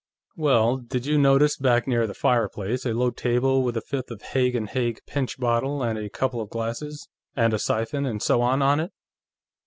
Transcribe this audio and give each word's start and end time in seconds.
"Well, 0.35 0.77
did 0.77 1.05
you 1.05 1.19
notice, 1.19 1.57
back 1.57 1.87
near 1.87 2.07
the 2.07 2.15
fireplace, 2.15 2.87
a 2.87 2.91
low 2.95 3.11
table 3.11 3.61
with 3.61 3.77
a 3.77 3.81
fifth 3.81 4.09
of 4.09 4.23
Haig 4.23 4.57
& 4.69 4.69
Haig 4.69 5.01
Pinchbottle, 5.05 5.83
and 5.87 5.99
a 5.99 6.09
couple 6.09 6.41
of 6.41 6.49
glasses, 6.49 7.07
and 7.35 7.53
a 7.53 7.59
siphon, 7.59 8.07
and 8.07 8.19
so 8.19 8.41
on, 8.41 8.63
on 8.63 8.79
it?" 8.79 8.91